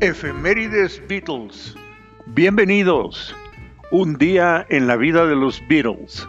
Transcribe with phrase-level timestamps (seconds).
[0.00, 1.74] Efemérides Beatles.
[2.26, 3.34] Bienvenidos.
[3.90, 6.26] Un día en la vida de los Beatles.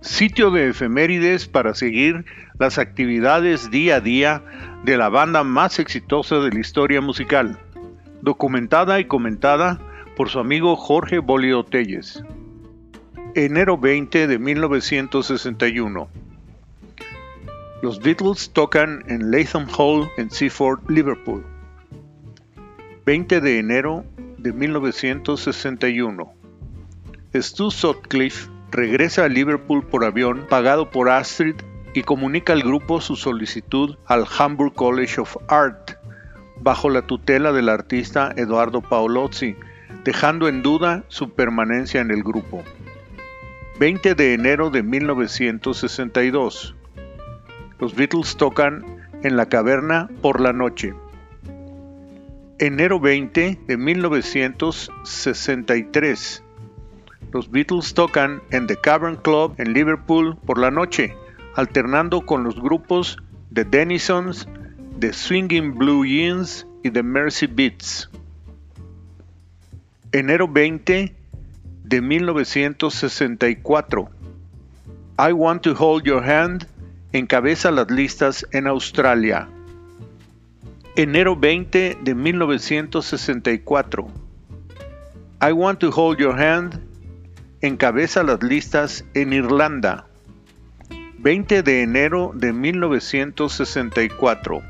[0.00, 2.24] Sitio de efemérides para seguir
[2.58, 4.42] las actividades día a día
[4.82, 7.58] de la banda más exitosa de la historia musical.
[8.22, 9.78] Documentada y comentada
[10.16, 12.24] por su amigo Jorge Bolio Telles.
[13.34, 16.08] Enero 20 de 1961.
[17.82, 21.44] Los Beatles tocan en Latham Hall en Seaford, Liverpool.
[23.06, 24.02] 20 de enero
[24.38, 26.32] de 1961.
[27.34, 31.56] Stu Sutcliffe regresa a Liverpool por avión pagado por Astrid
[31.92, 35.98] y comunica al grupo su solicitud al Hamburg College of Art,
[36.62, 39.54] bajo la tutela del artista Eduardo Paolozzi,
[40.02, 42.64] dejando en duda su permanencia en el grupo.
[43.80, 46.74] 20 de enero de 1962.
[47.78, 48.82] Los Beatles tocan
[49.22, 50.94] en la caverna por la noche.
[52.64, 56.42] Enero 20 de 1963.
[57.30, 61.14] Los Beatles tocan en The Cavern Club en Liverpool por la noche,
[61.56, 63.18] alternando con los grupos
[63.52, 64.48] The Denisons,
[64.98, 68.08] The Swinging Blue Jeans y The Mercy Beats.
[70.12, 71.14] Enero 20
[71.84, 74.08] de 1964.
[75.18, 76.66] I Want to Hold Your Hand
[77.12, 79.50] encabeza las listas en Australia.
[80.96, 84.06] Enero 20 de 1964.
[85.42, 86.80] I Want to Hold Your Hand
[87.60, 90.06] encabeza las listas en Irlanda.
[91.18, 94.62] 20 de enero de 1964.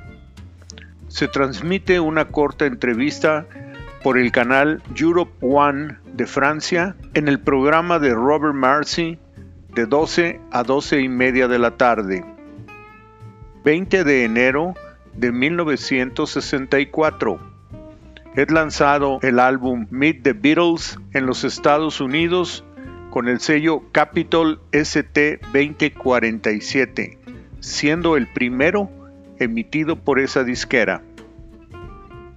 [1.09, 3.47] Se transmite una corta entrevista
[4.03, 9.19] por el canal Europe One de Francia en el programa de Robert Marcy
[9.75, 12.25] de 12 a 12 y media de la tarde.
[13.63, 14.75] 20 de enero
[15.17, 17.55] de 1964.
[18.35, 22.65] Es lanzado el álbum Meet the Beatles en los Estados Unidos
[23.11, 27.19] con el sello Capitol ST 2047,
[27.61, 28.91] siendo el primero
[29.39, 31.03] emitido por esa disquera.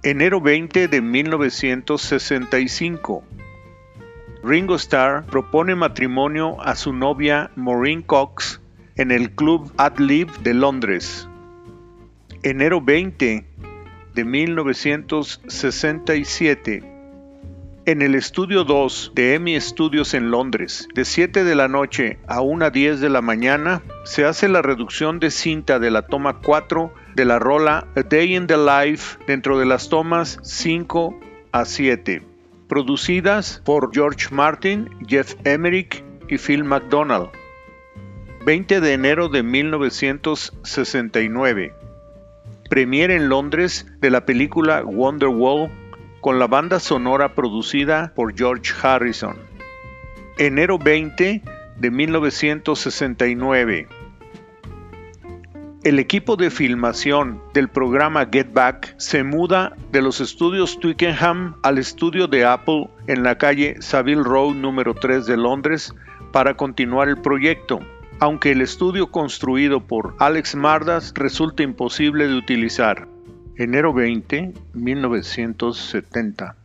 [0.04, 3.24] Enero 20 de 1965.
[4.44, 8.60] Ringo Starr propone matrimonio a su novia Maureen Cox
[8.94, 11.27] en el Club Adlib de Londres.
[12.44, 13.44] Enero 20
[14.14, 16.84] de 1967.
[17.84, 22.40] En el estudio 2 de EMI Studios en Londres, de 7 de la noche a
[22.40, 27.24] 1.10 de la mañana, se hace la reducción de cinta de la toma 4 de
[27.24, 31.18] la rola A Day in the Life dentro de las tomas 5
[31.50, 32.22] a 7,
[32.68, 37.30] producidas por George Martin, Jeff Emerick y Phil McDonald.
[38.46, 41.87] 20 de enero de 1969.
[42.68, 45.70] Premiere en Londres de la película Wonderwall
[46.20, 49.36] con la banda sonora producida por George Harrison.
[50.36, 51.42] Enero 20
[51.78, 53.88] de 1969.
[55.82, 61.78] El equipo de filmación del programa Get Back se muda de los estudios Twickenham al
[61.78, 65.94] estudio de Apple en la calle Savile Road número 3 de Londres
[66.32, 67.80] para continuar el proyecto
[68.20, 73.06] aunque el estudio construido por Alex Mardas resulta imposible de utilizar.
[73.56, 76.56] Enero 20, 1970.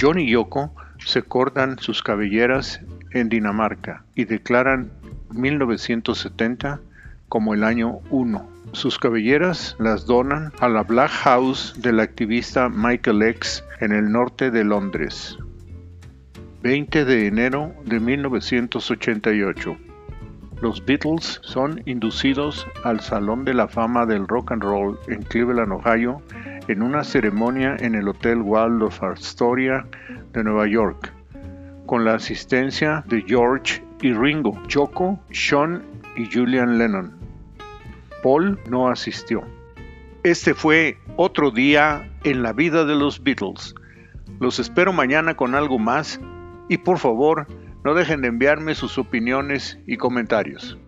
[0.00, 2.80] John y Yoko se cortan sus cabelleras
[3.12, 4.90] en Dinamarca y declaran
[5.30, 6.80] 1970
[7.28, 8.48] como el año 1.
[8.72, 14.50] Sus cabelleras las donan a la Black House del activista Michael X en el norte
[14.50, 15.36] de Londres.
[16.62, 19.76] 20 de enero de 1988
[20.62, 25.72] los Beatles son inducidos al Salón de la Fama del Rock and Roll en Cleveland,
[25.72, 26.22] Ohio,
[26.68, 29.84] en una ceremonia en el Hotel Waldorf Astoria
[30.32, 31.12] de Nueva York,
[31.84, 35.82] con la asistencia de George y Ringo, Choco, Sean
[36.16, 37.12] y Julian Lennon.
[38.22, 39.42] Paul no asistió.
[40.22, 43.74] Este fue otro día en la vida de los Beatles.
[44.38, 46.20] Los espero mañana con algo más
[46.68, 47.48] y por favor,
[47.84, 50.78] no dejen de enviarme sus opiniones y comentarios.